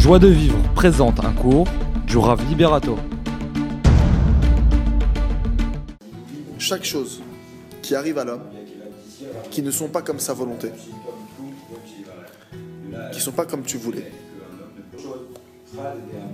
Joie 0.00 0.18
de 0.18 0.28
vivre 0.28 0.56
présente 0.74 1.22
un 1.22 1.32
cours 1.34 1.68
du 2.06 2.16
Rav 2.16 2.42
Liberato. 2.48 2.96
Chaque 6.58 6.84
chose 6.84 7.20
qui 7.82 7.94
arrive 7.94 8.16
à 8.16 8.24
l'homme, 8.24 8.44
qui 9.50 9.60
ne 9.60 9.70
sont 9.70 9.88
pas 9.88 10.00
comme 10.00 10.18
sa 10.18 10.32
volonté, 10.32 10.72
qui 13.12 13.18
ne 13.18 13.22
sont 13.22 13.32
pas 13.32 13.44
comme 13.44 13.60
tu 13.60 13.76
voulais. 13.76 14.10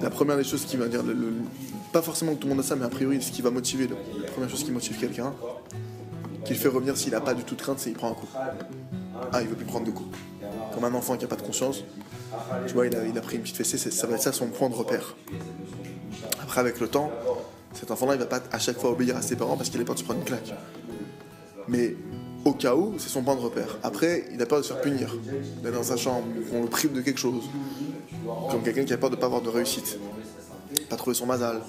La 0.00 0.08
première 0.08 0.38
des 0.38 0.44
choses 0.44 0.64
qui 0.64 0.78
va 0.78 0.88
dire, 0.88 1.02
pas 1.92 2.00
forcément 2.00 2.32
que 2.32 2.38
tout 2.38 2.48
le 2.48 2.54
monde 2.54 2.64
a 2.64 2.66
ça, 2.66 2.76
mais 2.76 2.86
a 2.86 2.88
priori, 2.88 3.20
ce 3.20 3.30
qui 3.30 3.42
va 3.42 3.50
motiver, 3.50 3.88
la 3.88 4.30
première 4.30 4.48
chose 4.48 4.64
qui 4.64 4.70
motive 4.70 4.98
quelqu'un, 4.98 5.34
qui 6.46 6.54
le 6.54 6.58
fait 6.58 6.68
revenir 6.68 6.96
s'il 6.96 7.12
n'a 7.12 7.20
pas 7.20 7.34
du 7.34 7.44
tout 7.44 7.56
de 7.56 7.60
crainte, 7.60 7.78
c'est 7.78 7.90
qu'il 7.90 7.98
prend 7.98 8.10
un 8.10 8.14
coup. 8.14 8.28
Ah, 9.34 9.42
il 9.42 9.48
veut 9.48 9.54
plus 9.54 9.66
prendre 9.66 9.84
de 9.84 9.90
coups. 9.90 10.16
Comme 10.74 10.84
un 10.84 10.94
enfant 10.94 11.18
qui 11.18 11.24
n'a 11.24 11.28
pas 11.28 11.36
de 11.36 11.42
conscience, 11.42 11.84
tu 12.66 12.74
vois, 12.74 12.86
il 12.86 12.96
a, 12.96 13.20
pris 13.20 13.36
une 13.36 13.42
petite 13.42 13.56
fessée, 13.56 13.78
ça 13.78 14.06
va 14.06 14.14
être 14.14 14.22
ça 14.22 14.32
son 14.32 14.48
point 14.48 14.68
de 14.68 14.74
repère. 14.74 15.16
Après, 16.42 16.60
avec 16.60 16.80
le 16.80 16.88
temps, 16.88 17.10
cet 17.72 17.90
enfant-là, 17.90 18.14
il 18.14 18.18
va 18.18 18.26
pas 18.26 18.40
à 18.52 18.58
chaque 18.58 18.78
fois 18.78 18.90
obéir 18.90 19.16
à 19.16 19.22
ses 19.22 19.36
parents 19.36 19.56
parce 19.56 19.70
qu'il 19.70 19.80
a 19.80 19.84
peur 19.84 19.94
de 19.94 20.00
se 20.00 20.04
prendre 20.04 20.20
une 20.20 20.26
claque. 20.26 20.52
Mais 21.68 21.94
au 22.44 22.52
cas 22.52 22.74
où, 22.74 22.94
c'est 22.98 23.08
son 23.08 23.22
point 23.22 23.36
de 23.36 23.40
repère. 23.40 23.78
Après, 23.82 24.24
il 24.32 24.40
a 24.42 24.46
peur 24.46 24.58
de 24.58 24.64
se 24.64 24.72
faire 24.72 24.80
punir, 24.80 25.16
d'être 25.62 25.74
dans 25.74 25.82
sa 25.82 25.96
chambre, 25.96 26.26
qu'on 26.50 26.62
le 26.62 26.68
prive 26.68 26.92
de 26.92 27.00
quelque 27.00 27.20
chose. 27.20 27.44
Comme 28.50 28.62
quelqu'un 28.62 28.84
qui 28.84 28.92
a 28.92 28.98
peur 28.98 29.10
de 29.10 29.16
ne 29.16 29.20
pas 29.20 29.26
avoir 29.26 29.42
de 29.42 29.48
réussite, 29.48 29.98
pas 30.88 30.96
trouver 30.96 31.14
son 31.14 31.26
mazal, 31.26 31.60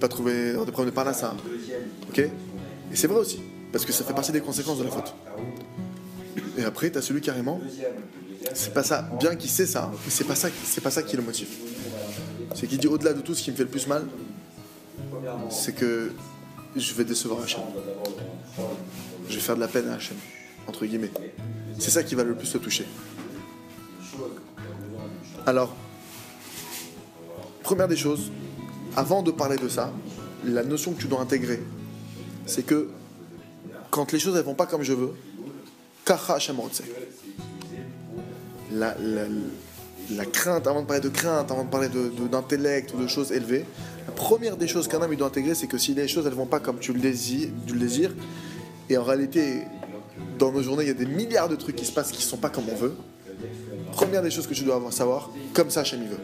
pas 0.00 0.08
trouver 0.08 0.50
avoir 0.50 0.66
des 0.66 0.72
problèmes 0.72 0.90
de 0.90 0.94
parnassa. 0.94 1.34
Ok? 2.08 2.18
Et 2.18 2.30
c'est 2.94 3.06
vrai 3.06 3.18
aussi, 3.18 3.40
parce 3.72 3.84
que 3.84 3.92
ça 3.92 4.04
fait 4.04 4.14
partie 4.14 4.32
des 4.32 4.40
conséquences 4.40 4.78
de 4.78 4.84
la 4.84 4.90
faute. 4.90 5.14
Et 6.58 6.64
après, 6.64 6.90
tu 6.90 6.98
as 6.98 7.02
celui 7.02 7.20
carrément, 7.20 7.60
c'est 8.54 8.72
pas 8.72 8.82
ça, 8.82 9.08
bien 9.18 9.36
qu'il 9.36 9.50
sait 9.50 9.66
ça, 9.66 9.90
mais 10.04 10.10
c'est 10.10 10.24
pas 10.24 10.34
ça, 10.34 10.48
c'est 10.64 10.80
pas 10.80 10.90
ça 10.90 11.02
qui 11.02 11.16
le 11.16 11.22
motive. 11.22 11.48
C'est 12.54 12.66
qu'il 12.66 12.78
dit 12.78 12.86
au-delà 12.86 13.12
de 13.12 13.20
tout, 13.20 13.34
ce 13.34 13.42
qui 13.42 13.50
me 13.50 13.56
fait 13.56 13.64
le 13.64 13.68
plus 13.68 13.86
mal, 13.86 14.06
c'est 15.50 15.74
que 15.74 16.12
je 16.74 16.94
vais 16.94 17.04
décevoir 17.04 17.42
Hachem. 17.42 17.60
Je 19.28 19.34
vais 19.34 19.40
faire 19.40 19.56
de 19.56 19.60
la 19.60 19.68
peine 19.68 19.88
à 19.88 19.94
Hachem, 19.94 20.16
entre 20.66 20.86
guillemets. 20.86 21.10
C'est 21.78 21.90
ça 21.90 22.02
qui 22.02 22.14
va 22.14 22.24
le 22.24 22.34
plus 22.34 22.50
te 22.50 22.58
toucher. 22.58 22.86
Alors, 25.46 25.74
première 27.62 27.88
des 27.88 27.96
choses, 27.96 28.30
avant 28.96 29.22
de 29.22 29.30
parler 29.30 29.56
de 29.56 29.68
ça, 29.68 29.92
la 30.44 30.62
notion 30.62 30.92
que 30.92 31.00
tu 31.00 31.08
dois 31.08 31.20
intégrer, 31.20 31.62
c'est 32.46 32.64
que 32.64 32.88
quand 33.90 34.12
les 34.12 34.18
choses 34.18 34.34
ne 34.34 34.40
vont 34.40 34.54
pas 34.54 34.66
comme 34.66 34.82
je 34.82 34.92
veux, 34.92 35.12
Kacha 36.04 36.34
Hachem. 36.34 36.56
La, 38.78 40.24
crainte, 40.24 40.66
avant 40.66 40.82
de 40.82 40.86
parler 40.86 41.02
de 41.02 41.08
crainte, 41.08 41.50
avant 41.50 41.64
de 41.64 41.68
parler 41.70 41.88
de- 41.88 42.08
de- 42.10 42.28
d'intellect 42.28 42.92
ou 42.94 42.98
de 43.02 43.06
choses 43.08 43.32
élevées, 43.32 43.64
la 44.06 44.12
première 44.12 44.56
des 44.56 44.68
choses 44.68 44.86
qu'un 44.86 45.00
homme 45.02 45.12
il 45.12 45.16
doit 45.18 45.26
intégrer, 45.28 45.54
c'est 45.54 45.66
que 45.66 45.78
si 45.78 45.94
les 45.94 46.06
choses 46.06 46.26
elles 46.26 46.32
vont 46.34 46.46
pas 46.46 46.60
comme 46.60 46.78
tu 46.78 46.92
le 46.92 47.00
désires, 47.00 47.50
et 48.88 48.96
en 48.96 49.02
réalité, 49.02 49.62
dans 50.38 50.52
nos 50.52 50.62
journées, 50.62 50.84
il 50.84 50.88
y 50.88 50.90
a 50.90 50.94
des 50.94 51.06
milliards 51.06 51.48
de 51.48 51.56
trucs 51.56 51.74
qui 51.74 51.84
se 51.84 51.90
passent 51.92 52.12
qui 52.12 52.22
sont 52.22 52.36
pas 52.36 52.50
comme 52.50 52.68
on 52.70 52.76
veut. 52.76 52.94
Première 53.92 54.22
des 54.22 54.30
choses 54.30 54.46
que 54.46 54.54
tu 54.54 54.62
dois 54.62 54.76
avoir 54.76 54.92
savoir, 54.92 55.30
comme 55.54 55.70
ça 55.70 55.80
Hachem 55.80 56.00
il 56.02 56.08
veut. 56.08 56.20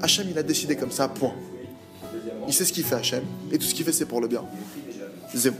Hachem 0.00 0.26
il 0.30 0.38
a 0.38 0.42
décidé 0.42 0.74
comme 0.76 0.90
ça, 0.92 1.08
point. 1.08 1.34
Il 2.48 2.54
sait 2.54 2.64
ce 2.64 2.72
qu'il 2.72 2.84
fait 2.84 2.94
Hachem, 2.94 3.24
et 3.50 3.58
tout 3.58 3.64
ce 3.66 3.74
qu'il 3.74 3.84
fait 3.84 3.92
c'est 3.92 4.06
pour 4.06 4.20
le 4.22 4.28
bien. 4.28 4.44
Zéro. 5.34 5.56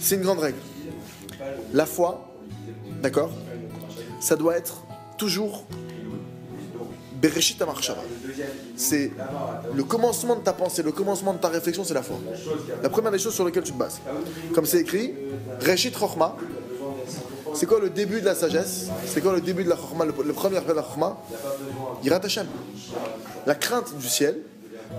C'est 0.00 0.14
une 0.14 0.22
grande 0.22 0.38
règle. 0.38 0.58
La 1.72 1.86
foi, 1.86 2.32
d'accord 3.02 3.32
Ça 4.20 4.36
doit 4.36 4.56
être 4.56 4.84
toujours 5.18 5.64
Bereshit. 7.20 7.62
C'est 8.76 9.10
le 9.74 9.84
commencement 9.84 10.36
de 10.36 10.40
ta 10.40 10.52
pensée, 10.52 10.82
le 10.82 10.92
commencement 10.92 11.32
de 11.32 11.38
ta 11.38 11.48
réflexion, 11.48 11.84
c'est 11.84 11.94
la 11.94 12.02
foi. 12.02 12.16
La 12.82 12.88
première 12.88 13.10
des 13.10 13.18
choses 13.18 13.34
sur 13.34 13.44
lesquelles 13.44 13.64
tu 13.64 13.72
te 13.72 13.78
bases. 13.78 14.00
Comme 14.54 14.64
c'est 14.64 14.78
écrit, 14.78 15.14
Reshit 15.60 15.96
Chochma. 15.98 16.36
C'est 17.54 17.66
quoi 17.66 17.80
le 17.80 17.90
début 17.90 18.20
de 18.20 18.26
la 18.26 18.34
sagesse? 18.34 18.86
C'est 19.06 19.20
quoi 19.20 19.32
le 19.32 19.40
début 19.40 19.64
de 19.64 19.68
la 19.68 19.76
Chochma 19.76 20.04
Le, 20.04 20.12
premier 20.32 20.58
appel 20.58 20.70
de 20.70 20.80
la 20.80 20.82
Chochma 20.82 21.18
Yirat 22.04 22.20
Hashem. 22.22 22.46
La 23.46 23.56
crainte 23.56 23.98
du 23.98 24.06
ciel. 24.06 24.38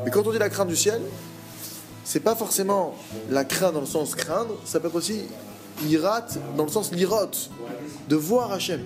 Mais 0.04 0.12
quand 0.12 0.28
on 0.28 0.32
dit 0.32 0.40
la 0.40 0.50
crainte 0.50 0.68
du 0.68 0.76
ciel, 0.76 1.02
c'est 2.04 2.20
pas 2.20 2.36
forcément 2.36 2.96
la 3.30 3.46
crainte 3.46 3.74
dans 3.74 3.82
le 3.82 3.86
sens 3.86 4.14
craindre, 4.16 4.56
ça 4.66 4.80
peut 4.80 4.88
être 4.88 4.96
aussi 4.96 5.22
Yirat 5.86 6.28
dans 6.58 6.66
le 6.66 6.70
sens 6.70 6.92
l'irot, 6.92 7.32
de 8.10 8.16
voir 8.16 8.52
Hachem. 8.52 8.82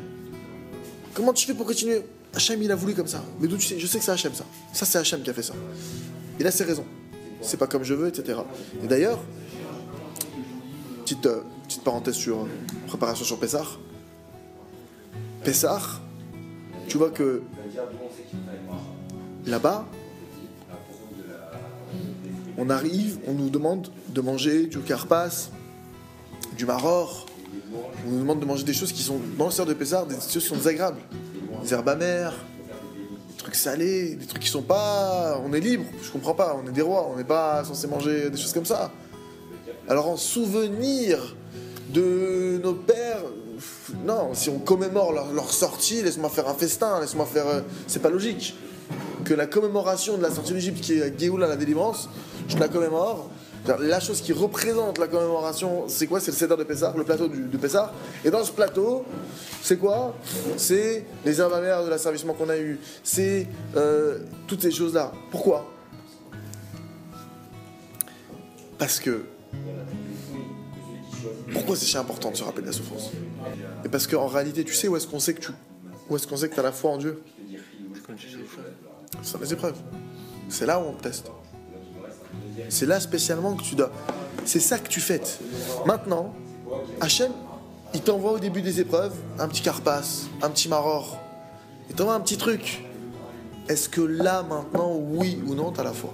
Comment 1.13 1.34
tu 1.34 1.46
fais 1.46 1.53
pour 1.53 1.66
continuer? 1.66 2.01
Hachem, 2.34 2.62
il 2.63 2.72
a 2.72 2.75
voulu 2.75 2.94
comme 2.94 3.07
ça. 3.07 3.24
Mais 3.40 3.47
d'où 3.47 3.57
tu 3.57 3.68
sais? 3.68 3.79
Je 3.79 3.85
sais 3.85 4.00
que 4.00 4.03
c'est 4.03 4.12
Hachem 4.12 4.34
ça. 4.34 4.46
Ça, 4.74 4.85
c'est 4.85 4.97
Hachem 4.97 5.22
qui 5.22 5.29
a 5.29 5.34
fait 5.34 5.44
ça. 5.44 5.53
Il 6.40 6.47
a 6.47 6.51
ses 6.51 6.63
raisons. 6.63 6.85
C'est 7.41 7.57
pas 7.57 7.68
comme 7.68 7.84
je 7.84 7.94
veux, 7.94 8.07
etc. 8.07 8.40
Et 8.84 8.88
d'ailleurs, 8.88 9.19
petite, 11.01 11.25
euh, 11.25 11.41
petite 11.68 11.84
parenthèse 11.84 12.16
sur 12.16 12.40
euh, 12.40 12.47
préparation 12.88 13.25
sur 13.25 13.40
Pessah. 13.40 13.66
Pessah, 15.44 15.81
tu 16.88 16.97
vois 16.97 17.12
que 17.12 17.44
là-bas, 19.45 19.85
on 22.57 22.69
arrive, 22.69 23.19
on 23.28 23.34
nous 23.34 23.50
demande 23.50 23.90
de 24.09 24.22
manger 24.22 24.68
du 24.68 24.80
carpas, 24.80 25.50
du 26.57 26.66
maror. 26.66 27.25
On 28.05 28.11
nous 28.11 28.19
demande 28.19 28.39
de 28.39 28.45
manger 28.45 28.63
des 28.63 28.73
choses 28.73 28.91
qui 28.91 29.01
sont, 29.01 29.19
dans 29.37 29.45
le 29.45 29.51
sert 29.51 29.65
de 29.65 29.73
Pessah, 29.73 30.05
des 30.05 30.15
choses 30.15 30.43
qui 30.43 30.49
sont 30.49 30.55
désagréables. 30.55 30.99
Des 31.63 31.73
herbes 31.73 31.89
amères, 31.89 32.33
des 33.29 33.37
trucs 33.37 33.55
salés, 33.55 34.15
des 34.15 34.25
trucs 34.25 34.43
qui 34.43 34.49
sont 34.49 34.61
pas. 34.61 35.39
On 35.45 35.53
est 35.53 35.59
libre, 35.59 35.85
je 36.01 36.11
comprends 36.11 36.33
pas, 36.33 36.57
on 36.61 36.67
est 36.67 36.73
des 36.73 36.81
rois, 36.81 37.09
on 37.11 37.17
n'est 37.17 37.23
pas 37.23 37.63
censé 37.63 37.87
manger 37.87 38.29
des 38.29 38.37
choses 38.37 38.53
comme 38.53 38.65
ça. 38.65 38.91
Alors 39.87 40.07
en 40.09 40.17
souvenir 40.17 41.35
de 41.89 42.59
nos 42.63 42.73
pères, 42.73 43.23
non, 44.05 44.33
si 44.33 44.49
on 44.49 44.59
commémore 44.59 45.13
leur, 45.13 45.53
sortie, 45.53 46.01
laisse-moi 46.01 46.29
faire 46.29 46.47
un 46.47 46.53
festin, 46.53 46.99
laisse-moi 46.99 47.25
faire. 47.25 47.47
euh, 47.47 47.61
c'est 47.87 48.01
pas 48.01 48.09
logique. 48.09 48.55
Que 49.23 49.33
la 49.33 49.45
commémoration 49.45 50.17
de 50.17 50.21
la 50.21 50.31
sortie 50.31 50.53
d'Égypte, 50.53 50.81
qui 50.81 50.93
est 50.93 51.19
Géoula, 51.19 51.47
la 51.47 51.55
délivrance, 51.55 52.09
je 52.47 52.57
la 52.57 52.67
commémore. 52.67 53.29
La 53.66 54.01
chose 54.01 54.19
qui 54.22 54.34
représente 54.34 54.97
la 54.97 55.07
commémoration, 55.07 55.88
c'est 55.88 56.07
quoi? 56.07 56.19
C'est 56.19 56.31
le 56.31 56.38
Seder 56.38 56.57
de 56.57 56.63
Pessah, 56.66 56.94
le 56.97 57.06
plateau 57.06 57.29
de 57.29 57.57
Pessah. 57.57 57.94
Et 58.25 58.29
dans 58.29 58.44
ce 58.44 58.51
plateau, 58.51 59.06
c'est 59.62 59.78
quoi? 59.78 60.16
C'est 60.57 61.06
les 61.24 61.40
herbes 61.40 61.53
amères 61.53 61.85
de 61.85 61.90
l'asservissement 61.90 62.34
qu'on 62.34 62.50
a 62.50 62.57
eu. 62.57 62.78
C'est 63.03 63.47
euh, 63.78 64.19
toutes 64.47 64.62
ces 64.62 64.72
choses-là. 64.72 65.13
Pourquoi? 65.31 65.66
Parce 68.78 69.00
que. 69.00 69.24
Pourquoi 71.53 71.78
c'est 71.78 71.85
si 71.85 71.97
important 71.97 72.31
de 72.31 72.35
se 72.35 72.44
rappeler 72.44 72.63
de 72.63 72.68
la 72.68 72.74
souffrance? 72.74 73.12
Et 73.85 73.90
parce 73.90 74.07
qu'en 74.07 74.28
réalité, 74.28 74.66
tu 74.66 74.74
sais 74.74 74.90
où 74.90 74.97
est-ce 74.97 75.07
qu'on 75.07 75.19
sait 75.19 75.35
que 75.35 75.41
tu. 75.41 75.51
Où 76.09 76.18
est-ce 76.18 76.28
qu'on 76.28 76.35
sait 76.35 76.50
que 76.50 76.53
tu 76.53 76.59
as 76.59 76.63
la 76.63 76.74
foi 76.74 76.91
en 76.91 76.97
Dieu? 76.97 77.22
C'est 79.22 79.40
les 79.40 79.53
épreuves. 79.53 79.78
C'est 80.50 80.66
là 80.66 80.81
où 80.81 80.84
on 80.90 80.94
te 80.94 81.03
teste. 81.03 81.31
C'est 82.69 82.85
là 82.85 82.99
spécialement 82.99 83.55
que 83.55 83.63
tu 83.63 83.75
dois. 83.75 83.91
C'est 84.45 84.59
ça 84.59 84.77
que 84.77 84.87
tu 84.87 84.99
fêtes. 84.99 85.39
Maintenant, 85.85 86.33
Hachem, 87.01 87.31
il 87.93 88.01
t'envoie 88.01 88.33
au 88.33 88.39
début 88.39 88.61
des 88.61 88.79
épreuves 88.79 89.13
un 89.39 89.47
petit 89.47 89.61
carpas, 89.61 90.03
un 90.41 90.49
petit 90.49 90.67
maror. 90.67 91.17
Il 91.89 91.95
t'envoie 91.95 92.15
un 92.15 92.19
petit 92.19 92.37
truc. 92.37 92.83
Est-ce 93.69 93.87
que 93.87 94.01
là, 94.01 94.43
maintenant, 94.43 94.93
oui 94.95 95.41
ou 95.47 95.55
non, 95.55 95.71
t'as 95.71 95.83
la 95.83 95.93
foi? 95.93 96.13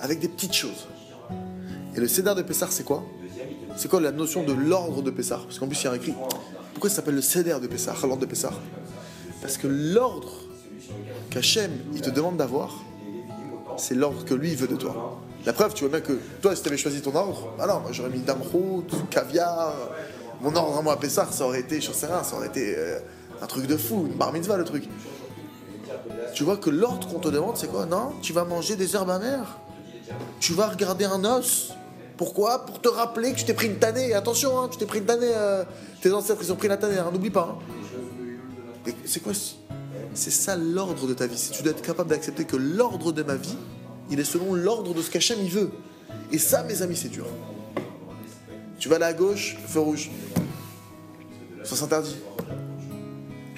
Avec 0.00 0.20
des 0.20 0.28
petites 0.28 0.52
choses. 0.52 0.88
Et 1.96 2.00
le 2.00 2.08
Seder 2.08 2.34
de 2.34 2.42
Pessah, 2.42 2.68
c'est 2.70 2.84
quoi? 2.84 3.02
C'est 3.76 3.88
quoi 3.88 4.00
la 4.00 4.12
notion 4.12 4.42
de 4.42 4.52
l'ordre 4.52 5.02
de 5.02 5.10
Pessah? 5.10 5.40
Parce 5.44 5.58
qu'en 5.58 5.66
plus, 5.66 5.80
il 5.82 5.84
y 5.84 5.88
a 5.88 5.96
écrit. 5.96 6.14
Pourquoi 6.74 6.90
ça 6.90 6.96
s'appelle 6.96 7.14
le 7.14 7.22
Seder 7.22 7.56
de 7.60 7.66
Pessah, 7.66 7.94
l'ordre 8.02 8.18
de 8.18 8.26
Pessah? 8.26 8.52
Parce 9.40 9.56
que 9.56 9.66
l'ordre 9.66 10.32
qu'Hachem, 11.30 11.70
il 11.94 12.00
te 12.00 12.10
demande 12.10 12.36
d'avoir, 12.36 12.74
c'est 13.76 13.94
l'ordre 13.94 14.24
que 14.24 14.34
lui, 14.34 14.54
veut 14.54 14.68
de 14.68 14.76
toi. 14.76 15.20
La 15.46 15.52
preuve, 15.54 15.72
tu 15.74 15.84
vois 15.84 15.98
bien 15.98 16.06
que 16.06 16.18
toi, 16.42 16.54
si 16.54 16.62
tu 16.62 16.68
avais 16.68 16.76
choisi 16.76 17.00
ton 17.00 17.14
ordre, 17.14 17.48
ah 17.58 17.66
non, 17.66 17.82
j'aurais 17.92 18.10
mis 18.10 18.20
damrout, 18.20 18.84
caviar. 19.10 19.72
Mon 20.42 20.54
ordre 20.54 20.78
à 20.78 20.82
moi 20.82 20.92
à 20.94 20.96
Pessah, 20.96 21.26
ça 21.30 21.44
aurait 21.46 21.60
été, 21.60 21.80
je 21.80 21.92
sais 21.92 22.06
rien, 22.06 22.22
ça 22.22 22.36
aurait 22.36 22.46
été 22.48 22.74
euh, 22.76 22.98
un 23.42 23.46
truc 23.46 23.66
de 23.66 23.76
fou, 23.76 24.06
une 24.10 24.16
bar 24.16 24.32
mitzvah 24.32 24.56
le 24.56 24.64
truc. 24.64 24.88
Tu 26.34 26.44
vois 26.44 26.56
que 26.56 26.70
l'ordre 26.70 27.08
qu'on 27.08 27.18
te 27.18 27.28
demande, 27.28 27.56
c'est 27.56 27.68
quoi? 27.68 27.86
Non, 27.86 28.12
tu 28.22 28.32
vas 28.32 28.44
manger 28.44 28.76
des 28.76 28.94
herbes 28.94 29.10
amères. 29.10 29.58
Tu 30.40 30.52
vas 30.54 30.68
regarder 30.68 31.04
un 31.04 31.24
os. 31.24 31.72
Pourquoi? 32.16 32.66
Pour 32.66 32.80
te 32.80 32.88
rappeler 32.88 33.32
que 33.32 33.38
tu 33.38 33.44
t'es 33.44 33.54
pris 33.54 33.66
une 33.66 33.78
tannée. 33.78 34.12
Attention, 34.14 34.60
hein, 34.60 34.68
tu 34.70 34.76
t'es 34.78 34.86
pris 34.86 34.98
une 35.00 35.06
tannée. 35.06 35.32
euh, 35.34 35.64
tes 36.02 36.12
ancêtres, 36.12 36.40
ils 36.42 36.52
ont 36.52 36.56
pris 36.56 36.68
la 36.68 36.76
tannée, 36.76 36.98
hein, 36.98 37.10
n'oublie 37.12 37.30
pas. 37.30 37.56
hein. 38.86 38.92
C'est 39.04 39.20
quoi? 39.22 39.32
Ce- 39.34 39.54
C'est 40.14 40.30
ça 40.30 40.56
l'ordre 40.56 41.06
de 41.06 41.14
ta 41.14 41.26
vie. 41.26 41.36
C'est 41.38 41.50
tu 41.52 41.62
dois 41.62 41.72
être 41.72 41.82
capable 41.82 42.10
d'accepter 42.10 42.44
que 42.44 42.56
l'ordre 42.56 43.12
de 43.12 43.22
ma 43.22 43.34
vie, 43.36 43.56
il 44.10 44.18
est 44.18 44.24
selon 44.24 44.54
l'ordre 44.54 44.94
de 44.94 45.02
ce 45.02 45.10
qu'Hachem 45.10 45.38
il 45.42 45.50
veut. 45.50 45.70
Et 46.32 46.38
ça, 46.38 46.62
mes 46.64 46.82
amis, 46.82 46.96
c'est 46.96 47.08
dur. 47.08 47.26
Tu 48.78 48.88
vas 48.88 48.96
aller 48.96 49.04
à 49.04 49.12
gauche, 49.12 49.56
feu 49.66 49.80
rouge. 49.80 50.10
Ça 51.64 51.76
s'interdit. 51.76 52.16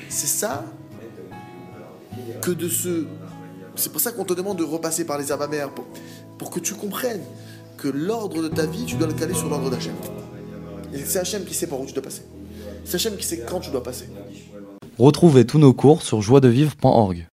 C'est 0.08 0.26
ça 0.26 0.64
que 2.40 2.50
de 2.50 2.68
se. 2.68 3.06
C'est 3.76 3.90
pour 3.90 4.00
ça 4.00 4.12
qu'on 4.12 4.24
te 4.24 4.34
demande 4.34 4.58
de 4.58 4.64
repasser 4.64 5.06
par 5.06 5.18
les 5.18 5.32
abamères, 5.32 5.70
pour, 5.70 5.86
pour 6.38 6.50
que 6.50 6.60
tu 6.60 6.74
comprennes 6.74 7.22
que 7.78 7.88
l'ordre 7.88 8.42
de 8.42 8.48
ta 8.48 8.66
vie, 8.66 8.84
tu 8.84 8.96
dois 8.96 9.06
le 9.06 9.14
caler 9.14 9.34
sur 9.34 9.48
l'ordre 9.48 9.70
d'Hachem. 9.70 9.94
C'est 11.04 11.18
Hachem 11.18 11.44
qui 11.44 11.54
sait 11.54 11.66
par 11.66 11.80
où 11.80 11.86
tu 11.86 11.94
dois 11.94 12.02
passer. 12.02 12.22
C'est 12.84 12.96
Hachem 12.96 13.16
qui 13.16 13.26
sait 13.26 13.40
quand 13.48 13.60
tu 13.60 13.70
dois 13.70 13.82
passer. 13.82 14.08
Retrouvez 14.98 15.46
tous 15.46 15.58
nos 15.58 15.72
cours 15.72 16.02
sur 16.02 16.20
joiedevivre.org. 16.20 17.28